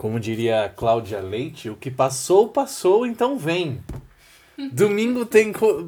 [0.00, 3.82] Como diria a Cláudia Leite, o que passou, passou, então vem.
[4.72, 5.52] Domingo tem.
[5.52, 5.66] Co...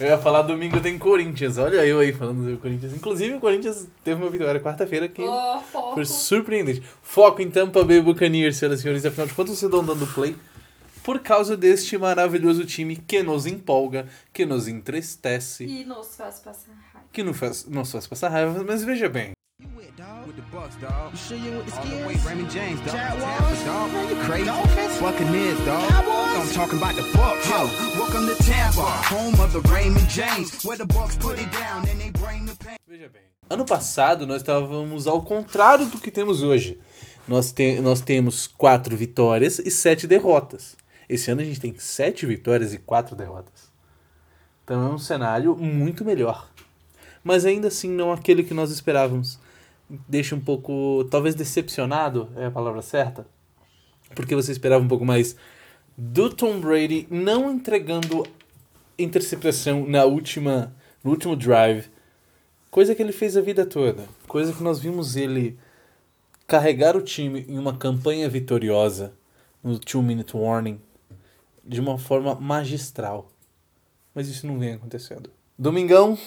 [0.00, 1.58] eu ia falar domingo tem Corinthians.
[1.58, 2.92] Olha eu aí falando do Corinthians.
[2.92, 5.60] Inclusive, o Corinthians teve uma vitória quarta-feira que Oh,
[5.94, 6.82] foi surpreendente.
[7.04, 9.06] Foco em Tampa Bay Buccaneers, senhoras e senhores.
[9.06, 10.34] Afinal de contas, vocês estão dando play
[11.04, 16.72] por causa deste maravilhoso time que nos empolga, que nos entristece, E nos faz passar
[16.92, 17.06] raiva.
[17.12, 18.64] que nos faz, nos faz passar raiva.
[18.66, 19.35] Mas veja bem,
[19.96, 20.26] dog?
[20.26, 21.12] With the Bucks, dog.
[21.12, 22.06] You sure you with the All the skins?
[22.24, 22.94] way, Raymond James, dog.
[22.96, 23.64] Jaguars?
[23.64, 23.92] Dog.
[23.92, 24.44] Man, you crazy.
[24.44, 25.00] Dolphins?
[25.00, 25.88] Buccaneers, dog.
[25.88, 26.36] Cowboys?
[26.36, 27.66] I'm talking about the Bucks, yo.
[27.98, 32.00] Welcome to Tampa, home of the Raymond James, where the Bucks put it down and
[32.00, 32.76] they bring the pain.
[32.86, 33.22] Veja bem.
[33.48, 36.78] Ano passado nós estávamos ao contrário do que temos hoje.
[37.28, 40.76] Nós, te- nós temos quatro vitórias e sete derrotas.
[41.08, 43.70] Esse ano a gente tem sete vitórias e quatro derrotas.
[44.64, 46.48] Então é um cenário muito melhor.
[47.22, 49.38] Mas ainda assim não aquele que nós esperávamos.
[49.88, 53.26] Deixa um pouco, talvez decepcionado é a palavra certa.
[54.14, 55.36] Porque você esperava um pouco mais
[55.96, 58.26] do Tom Brady não entregando
[58.98, 61.88] interceptação na última, no último drive
[62.76, 64.06] Coisa que ele fez a vida toda.
[64.28, 65.58] Coisa que nós vimos ele
[66.46, 69.14] carregar o time em uma campanha vitoriosa
[69.64, 70.78] no Two Minute Warning
[71.64, 73.30] de uma forma magistral.
[74.14, 75.30] Mas isso não vem acontecendo.
[75.58, 76.18] Domingão,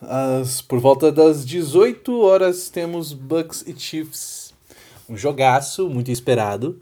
[0.00, 4.54] às, por volta das 18 horas, temos Bucks e Chiefs.
[5.08, 6.80] Um jogaço muito esperado.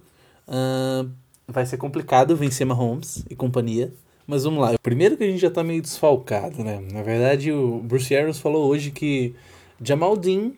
[0.48, 1.11] Ahn,
[1.47, 3.92] vai ser complicado vencer Mahomes e companhia.
[4.27, 4.77] Mas vamos lá.
[4.83, 6.83] Primeiro que a gente já tá meio desfalcado, né?
[6.92, 9.34] Na verdade, o Bruce Arians falou hoje que
[9.81, 10.50] Jamal Dean,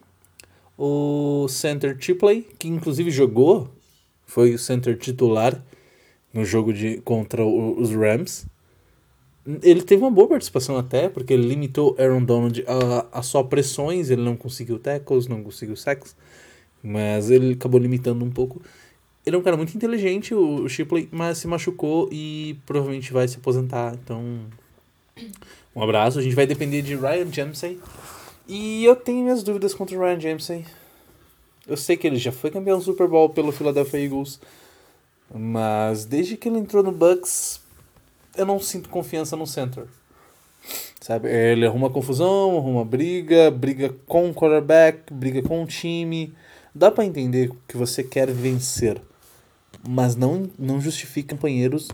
[0.77, 3.69] o center Chipley, que inclusive jogou,
[4.25, 5.62] foi o center titular
[6.33, 8.47] no jogo de contra os Rams.
[9.63, 14.11] Ele teve uma boa participação até, porque ele limitou Aaron Donald a, a só pressões,
[14.11, 16.15] ele não conseguiu tackles, não conseguiu sacks,
[16.83, 18.61] mas ele acabou limitando um pouco.
[19.25, 23.39] Ele é um cara muito inteligente, o Shipley, mas se machucou e provavelmente vai se
[23.39, 23.95] aposentar.
[23.95, 24.23] Então,
[25.75, 26.19] um abraço.
[26.19, 27.81] A gente vai depender de Ryan Jamsey.
[28.47, 30.64] E eu tenho minhas dúvidas contra o Ryan Jamsey.
[31.67, 34.41] Eu sei que ele já foi campeão do Super Bowl pelo Philadelphia Eagles,
[35.35, 37.61] mas desde que ele entrou no Bucks,
[38.36, 39.84] eu não sinto confiança no center.
[41.00, 46.34] Sabe, ele arruma confusão, arruma briga, briga com o quarterback, briga com o time.
[46.74, 49.00] Dá pra entender que você quer vencer,
[49.89, 51.89] mas não, não justifica companheiros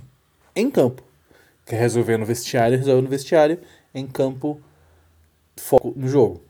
[0.57, 1.03] em campo.
[1.65, 3.59] Quer resolver no vestiário, resolve no vestiário,
[3.95, 4.61] em campo,
[5.57, 6.43] foco no jogo.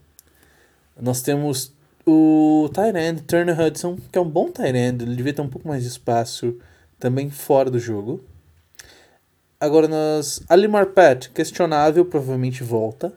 [0.99, 1.73] Nós temos
[2.05, 5.83] o end, Turner Hudson, que é um bom end, ele devia ter um pouco mais
[5.83, 6.57] de espaço
[6.99, 8.23] também fora do jogo.
[9.59, 10.41] Agora nós.
[10.49, 13.13] Ali Marpet, questionável, provavelmente volta.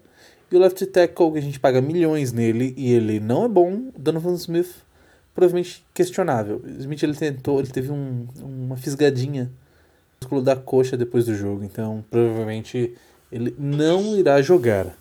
[0.50, 3.90] E o left tackle, que a gente paga milhões nele e ele não é bom.
[3.96, 4.76] Donovan Smith,
[5.34, 6.62] provavelmente questionável.
[6.78, 9.50] Smith ele tentou, ele teve um, uma fisgadinha no
[10.22, 11.64] músculo da coxa depois do jogo.
[11.64, 12.94] Então provavelmente
[13.30, 14.96] ele não irá jogar.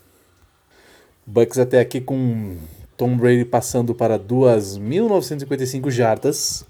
[1.26, 2.58] Bucks até aqui com
[2.98, 6.66] Tom Brady passando para 2.955 jardas.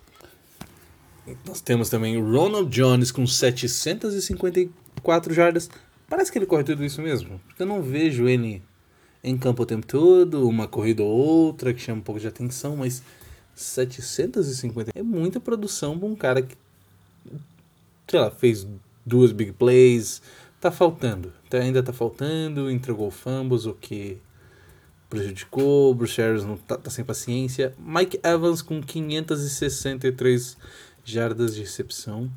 [1.45, 5.69] Nós temos também o Ronald Jones com 754 jardas.
[6.09, 7.39] Parece que ele corre tudo isso mesmo.
[7.47, 8.61] Porque eu não vejo ele
[9.23, 12.77] em campo o tempo todo, uma corrida ou outra que chama um pouco de atenção,
[12.77, 13.03] mas
[13.55, 16.55] 750 é muita produção para um cara que,
[18.07, 18.67] sei lá, fez
[19.05, 20.21] duas big plays.
[20.61, 24.17] Tá faltando, tá, ainda tá faltando, entregou fumbles, o que
[25.09, 25.93] prejudicou.
[25.93, 27.73] Bruce Arians não tá, tá sem paciência.
[27.79, 30.57] Mike Evans com 563
[31.11, 32.31] jardas de recepção.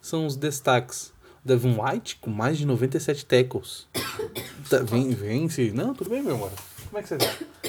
[0.00, 1.12] São os destaques.
[1.44, 3.86] Devin White com mais de 97 tackles.
[4.70, 5.70] Tá, vem, vence.
[5.72, 6.50] Não, tudo bem, meu amor.
[6.86, 7.26] Como é que você tá?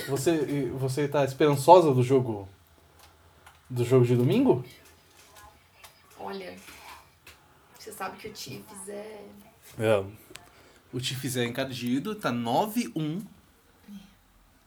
[0.08, 2.48] Você, você tá esperançosa do jogo
[3.70, 4.64] do jogo de domingo?
[6.18, 6.56] Olha,
[7.78, 9.26] você sabe que o Chiefs é.
[9.80, 10.04] É.
[10.94, 13.22] O Chiefs é encardido, tá 9-1.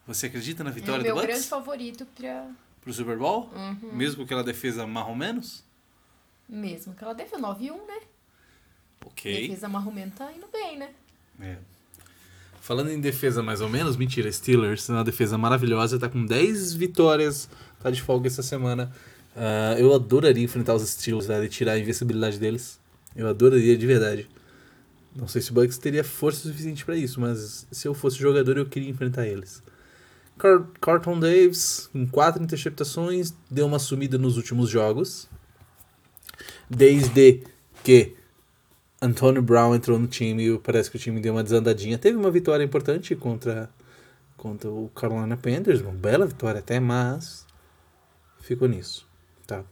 [0.06, 1.34] Você acredita na É vitória o meu do Bucks?
[1.34, 2.50] grande favorito pra.
[2.82, 3.48] Pro Super Bowl?
[3.54, 3.92] Uhum.
[3.94, 5.64] Mesmo com aquela defesa marrom menos?
[6.48, 8.00] Mesmo que ela defesa 9 1, né?
[9.04, 9.48] Ok.
[9.48, 10.90] Defesa marromeno tá indo bem, né?
[11.40, 11.56] É.
[12.60, 17.48] Falando em defesa mais ou menos, mentira, Steelers, uma defesa maravilhosa, tá com 10 vitórias,
[17.80, 18.92] tá de folga essa semana.
[19.36, 22.80] Ah, eu adoraria enfrentar os Steelers, velho, e tirar a invencibilidade deles.
[23.14, 24.28] Eu adoraria de verdade.
[25.14, 28.58] Não sei se o Bucks teria força suficiente pra isso, mas se eu fosse jogador
[28.58, 29.62] eu queria enfrentar eles.
[30.36, 35.28] Car Carlton Davis, com 4 interceptações, deu uma sumida nos últimos jogos.
[36.68, 37.42] Desde
[37.82, 38.16] que
[39.00, 41.98] Antonio Brown entrou no time e parece que o time deu uma desandadinha.
[41.98, 43.70] Teve uma vitória importante contra,
[44.36, 47.46] contra o Carolina Panthers, uma bela vitória até, mas
[48.40, 49.06] ficou nisso.
[49.46, 49.62] Tá?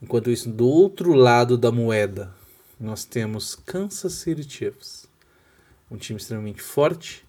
[0.00, 2.32] Enquanto isso, do outro lado da moeda,
[2.78, 5.06] nós temos Kansas City Chiefs.
[5.90, 7.24] Um time extremamente forte,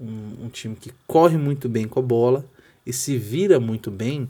[0.00, 2.44] um, um time que corre muito bem com a bola
[2.84, 4.28] e se vira muito bem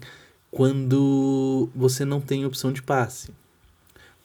[0.49, 3.31] quando você não tem opção de passe.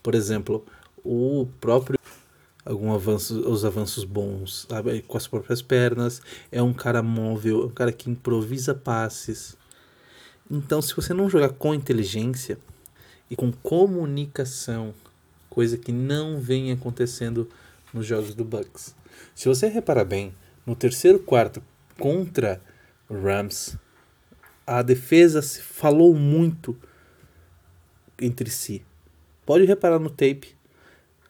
[0.03, 0.65] Por exemplo,
[1.05, 1.99] o próprio
[2.65, 5.03] algum avanço, os avanços bons sabe?
[5.03, 9.57] com as próprias pernas, é um cara móvel, é um cara que improvisa passes.
[10.51, 12.59] Então, se você não jogar com inteligência
[13.31, 14.95] e com comunicação,
[15.49, 17.49] coisa que não vem acontecendo
[17.93, 18.95] nos jogos do Bucks.
[19.35, 20.35] Se você reparar bem,
[20.67, 21.63] no terceiro quarto
[21.99, 22.61] contra
[23.09, 23.77] o Rams,
[24.67, 26.77] a defesa se falou muito
[28.21, 28.85] entre si.
[29.45, 30.55] Pode reparar no tape,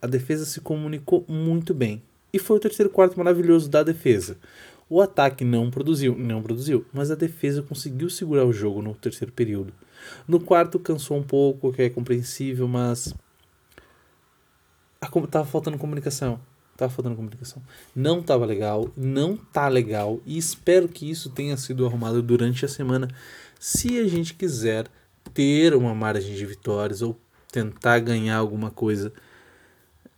[0.00, 2.02] a defesa se comunicou muito bem.
[2.32, 4.38] E foi o terceiro quarto maravilhoso da defesa.
[4.88, 9.32] O ataque não produziu, não produziu, mas a defesa conseguiu segurar o jogo no terceiro
[9.32, 9.72] período.
[10.26, 13.14] No quarto cansou um pouco, que é compreensível, mas
[15.30, 16.40] tava faltando comunicação.
[16.76, 17.62] Tava faltando comunicação.
[17.94, 22.68] Não tava legal, não tá legal e espero que isso tenha sido arrumado durante a
[22.68, 23.08] semana.
[23.58, 24.88] Se a gente quiser
[25.32, 27.18] ter uma margem de vitórias ou
[27.52, 29.12] tentar ganhar alguma coisa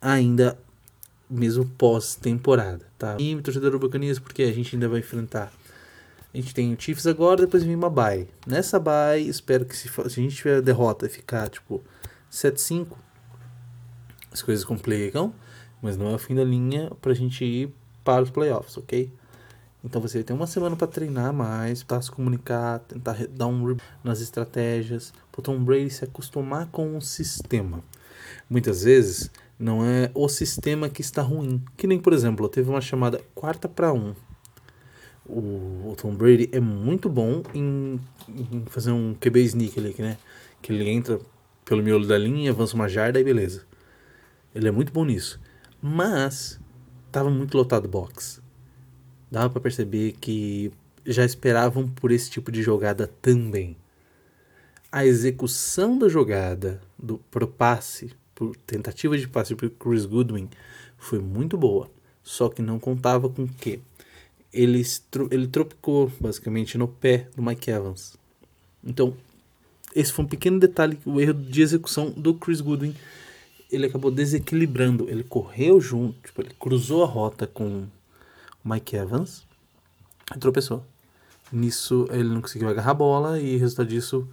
[0.01, 0.57] ainda
[1.29, 3.17] mesmo pós-temporada, tá?
[3.19, 5.51] E torcedor do Buccaneers, porque a gente ainda vai enfrentar.
[6.33, 8.27] A gente tem o Chiefs agora, depois vem uma bye.
[8.47, 11.83] Nessa bye, espero que se, se a gente tiver derrota e ficar tipo
[12.31, 12.87] 7-5,
[14.31, 15.33] as coisas complicam,
[15.81, 17.73] mas não é o fim da linha pra gente ir
[18.03, 19.11] para os playoffs, ok?
[19.85, 24.19] Então você tem uma semana para treinar mais, para se comunicar, tentar dar um nas
[24.19, 27.83] estratégias, para o Tom Brady se acostumar com o sistema.
[28.49, 29.29] Muitas vezes
[29.59, 31.63] não é o sistema que está ruim.
[31.77, 34.15] Que nem, por exemplo, teve uma chamada quarta para um.
[35.23, 40.17] O, o, Tom Brady é muito bom em, em, fazer um QB sneak ali, né?
[40.63, 41.19] Que ele entra
[41.63, 43.63] pelo miolo da linha, avança uma jarda e beleza.
[44.53, 45.39] Ele é muito bom nisso.
[45.79, 46.59] Mas
[47.11, 48.44] tava muito lotado box.
[49.35, 50.71] Dava para perceber que
[51.05, 53.75] já esperavam por esse tipo de jogada também.
[54.89, 60.47] A execução da jogada do pro passe por tentativa de passe para Chris Goodwin
[60.97, 61.91] foi muito boa,
[62.23, 63.81] só que não contava com que
[64.53, 64.81] ele,
[65.29, 68.15] ele tropicou basicamente no pé do Mike Evans.
[68.81, 69.17] Então,
[69.93, 72.95] esse foi um pequeno detalhe, o erro de execução do Chris Goodwin,
[73.69, 77.85] ele acabou desequilibrando, ele correu junto, tipo, ele cruzou a rota com
[78.65, 79.45] Mike Evans
[80.39, 80.83] tropeçou.
[81.51, 84.27] Nisso ele não conseguiu agarrar a bola e resultado disso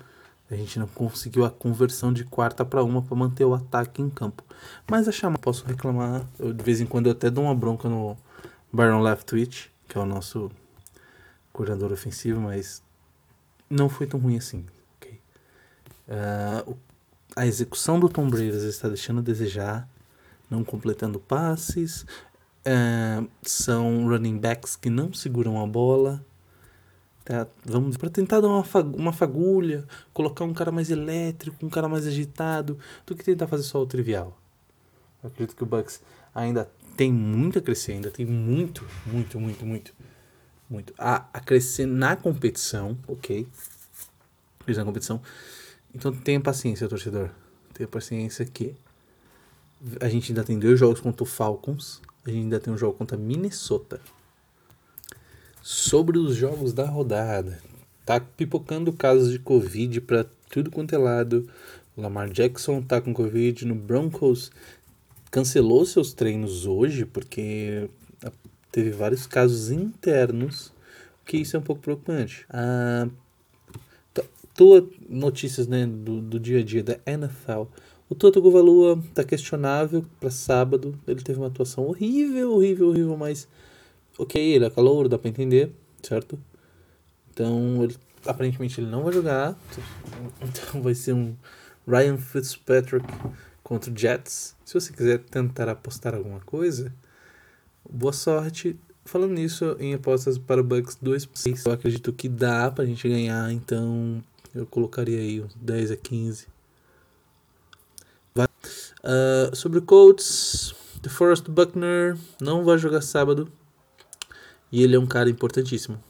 [0.50, 4.10] a gente não conseguiu a conversão de quarta para uma para manter o ataque em
[4.10, 4.44] campo.
[4.90, 6.26] Mas a chama, posso reclamar.
[6.38, 8.16] Eu, de vez em quando eu até dou uma bronca no
[8.70, 10.50] Byron Leftwich, que é o nosso
[11.52, 12.82] coordenador ofensivo, mas
[13.68, 14.66] não foi tão ruim assim.
[14.96, 15.20] Okay?
[16.06, 16.76] Uh,
[17.34, 19.88] a execução do Tom Brady está deixando a desejar,
[20.50, 22.04] não completando passes.
[22.64, 26.24] Uh, são running backs que não seguram a bola.
[27.24, 27.46] Tá?
[27.64, 28.64] Vamos para tentar dar uma,
[28.96, 33.62] uma fagulha, colocar um cara mais elétrico, um cara mais agitado, do que tentar fazer
[33.62, 34.36] só o trivial.
[35.22, 36.02] Eu acredito que o Bucks
[36.34, 39.94] ainda tem muito a crescer, ainda tem muito, muito, muito, muito,
[40.68, 43.46] muito a, a crescer na competição, ok?
[44.66, 45.20] Na competição.
[45.94, 47.30] Então tenha paciência, torcedor.
[47.74, 48.74] Tenha paciência que
[50.00, 52.96] a gente ainda tem dois jogos contra o Falcons, a gente ainda tem um jogo
[52.96, 54.00] contra Minnesota
[55.62, 57.60] sobre os jogos da rodada.
[58.04, 61.48] Tá pipocando casos de Covid para tudo quanto é lado.
[61.96, 64.50] O Lamar Jackson tá com Covid no Broncos.
[65.30, 67.88] Cancelou seus treinos hoje porque
[68.70, 70.72] teve vários casos internos,
[71.24, 72.44] que isso é um pouco preocupante.
[72.50, 73.08] Ah,
[74.54, 77.62] tua notícias né, do, do dia a dia da NFL.
[78.12, 80.94] O Toto Govalua tá questionável para sábado.
[81.06, 83.48] Ele teve uma atuação horrível, horrível, horrível, mas
[84.18, 86.38] ok, ele é calor, dá pra entender, certo?
[87.30, 89.58] Então, ele, aparentemente ele não vai jogar.
[90.42, 91.34] Então vai ser um
[91.88, 93.06] Ryan Fitzpatrick
[93.62, 94.54] contra o Jets.
[94.62, 96.92] Se você quiser tentar apostar alguma coisa,
[97.90, 98.78] boa sorte.
[99.06, 101.30] Falando nisso, em apostas para Bucks 2,
[101.64, 104.22] eu acredito que dá pra gente ganhar, então
[104.54, 106.52] eu colocaria aí uns 10 a 15.
[108.36, 113.50] Uh, sobre o Colts, The Forest Buckner não vai jogar sábado.
[114.70, 116.02] E ele é um cara importantíssimo.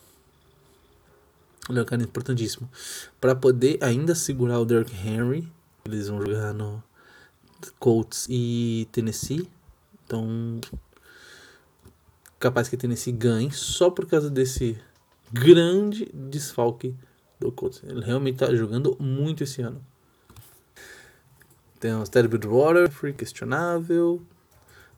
[1.69, 2.71] Ele é um cara importantíssimo.
[3.21, 5.49] Para poder ainda segurar o Derrick Henry,
[5.85, 6.83] eles vão jogar no
[7.79, 9.49] Colts e Tennessee.
[10.05, 10.61] Então,
[12.39, 14.79] capaz que Tennessee ganhe só por causa desse
[15.33, 16.95] grande desfalque
[17.41, 17.83] do Colts.
[17.85, 19.85] Ele realmente está jogando muito esse ano.
[21.83, 24.23] Temos Teddy Bridgewater, free questionável.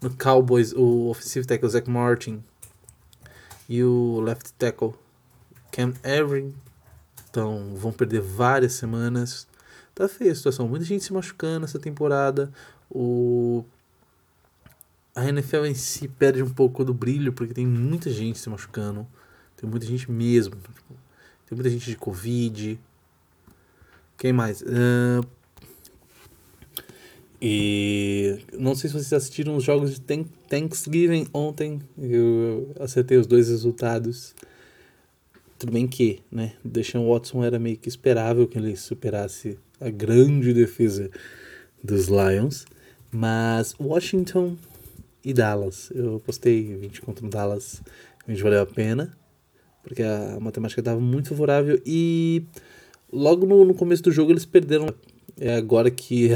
[0.03, 2.45] No Cowboys, o offensive tackle Zach Martin
[3.67, 4.93] e o left tackle
[5.73, 6.55] Cam Everett.
[7.31, 9.49] Então vão perder várias semanas.
[9.95, 10.69] Tá feia a situação.
[10.69, 12.53] Muita gente se machucando essa temporada.
[12.91, 13.65] O...
[15.17, 19.07] A NFL em si perde um pouco do brilho porque tem muita gente se machucando.
[19.57, 20.57] Tem muita gente mesmo.
[20.57, 20.95] Tipo,
[21.47, 22.79] tem muita gente de Covid.
[24.19, 24.61] Quem mais?
[24.61, 25.27] Uh,
[27.47, 30.01] e não sei se vocês assistiram os jogos de
[30.49, 31.79] Thanksgiving ontem.
[31.99, 34.35] Eu acertei os dois resultados.
[35.59, 36.55] Tudo bem que, né?
[36.65, 41.11] Deshaun Watson era meio que esperável que ele superasse a grande defesa
[41.83, 42.65] dos Lions.
[43.13, 44.57] Mas Washington
[45.23, 45.93] e Dallas.
[45.95, 47.83] Eu postei 20 contra o Dallas.
[48.27, 49.15] 20 valeu a pena.
[49.83, 51.79] Porque a matemática estava muito favorável.
[51.85, 52.47] E
[53.13, 54.87] logo no, no começo do jogo eles perderam.
[55.39, 56.31] É agora que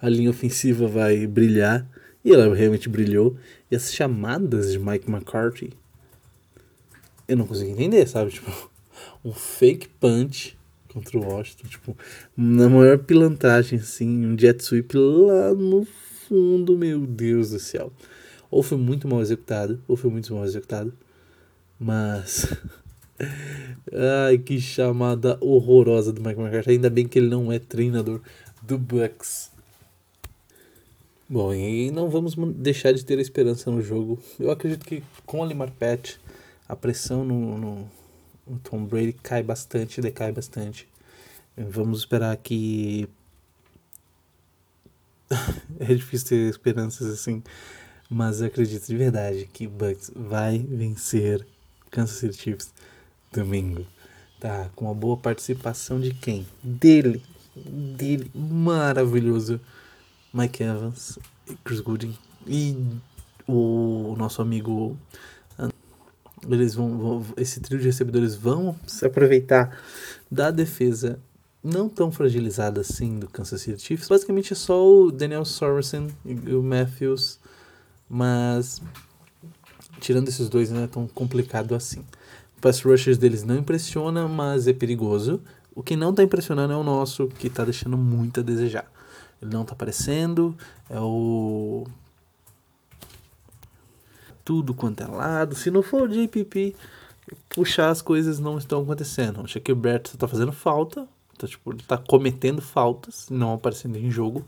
[0.00, 1.86] a linha ofensiva vai brilhar.
[2.24, 3.36] E ela realmente brilhou.
[3.70, 5.72] E as chamadas de Mike McCarthy,
[7.28, 8.30] eu não consigo entender, sabe?
[8.32, 8.70] Tipo,
[9.24, 10.56] um fake punch
[10.92, 11.96] contra o Washington, tipo,
[12.36, 15.86] na maior pilantragem, assim, um jet sweep lá no
[16.26, 17.92] fundo, meu Deus do céu.
[18.50, 20.92] Ou foi muito mal executado, ou foi muito mal executado.
[21.78, 22.52] Mas.
[24.26, 26.70] Ai, que chamada horrorosa do Mike McCarthy.
[26.70, 28.20] Ainda bem que ele não é treinador
[28.62, 29.50] do Bucks.
[31.28, 34.16] Bom, e não vamos deixar de ter esperança no jogo.
[34.38, 36.18] Eu acredito que com a Limar Patch,
[36.68, 37.90] a pressão no, no,
[38.46, 40.88] no Tom Brady cai bastante, decai bastante.
[41.56, 43.08] Vamos esperar que.
[45.80, 47.42] é difícil ter esperanças assim,
[48.08, 51.44] mas eu acredito de verdade que o Bucks vai vencer
[51.90, 52.72] Kansas City Chiefs
[53.32, 53.84] domingo.
[54.38, 56.46] Tá, com uma boa participação de quem?
[56.62, 57.20] Dele.
[57.56, 58.30] Dele.
[58.32, 59.60] Maravilhoso.
[60.36, 61.18] Mike Evans,
[61.64, 62.14] Chris Gooding
[62.46, 62.76] e
[63.48, 64.96] o nosso amigo.
[66.48, 69.80] Eles vão, vão, esse trio de recebedores vão se aproveitar
[70.30, 71.18] da defesa
[71.64, 74.08] não tão fragilizada assim do Kansas City Chiefs.
[74.08, 77.40] Basicamente é só o Daniel Sorensen e o Matthews,
[78.08, 78.80] mas
[79.98, 82.00] tirando esses dois não é tão complicado assim.
[82.58, 85.40] O pass rushers deles não impressiona, mas é perigoso.
[85.74, 88.86] O que não está impressionando é o nosso, que está deixando muito a desejar.
[89.40, 90.56] Ele não tá aparecendo.
[90.88, 91.86] É o.
[94.44, 95.54] Tudo quanto é lado.
[95.54, 96.74] Se não for o JPP,
[97.48, 99.42] puxar as coisas não estão acontecendo.
[99.42, 101.08] O Shaquille Barrett tá fazendo falta.
[101.36, 104.46] Tá, tipo, tá cometendo faltas, não aparecendo em jogo.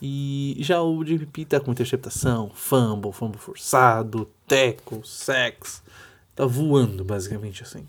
[0.00, 5.82] E já o JPP tá com interceptação, fumble, fumble forçado, teco, sex.
[6.36, 7.86] Tá voando, basicamente assim.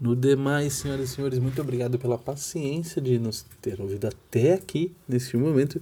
[0.00, 4.92] No demais, senhoras e senhores, muito obrigado pela paciência de nos ter ouvido até aqui,
[5.08, 5.80] nesse momento.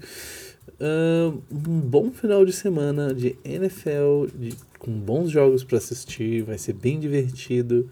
[0.80, 6.56] Uh, um bom final de semana de NFL, de, com bons jogos para assistir, vai
[6.56, 7.90] ser bem divertido.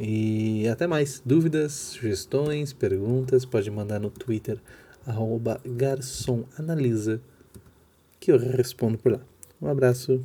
[0.00, 1.22] E até mais.
[1.24, 4.58] Dúvidas, sugestões, perguntas, pode mandar no Twitter,
[5.06, 7.20] arroba garçonanalisa,
[8.18, 9.20] que eu respondo por lá.
[9.62, 10.20] Um abraço.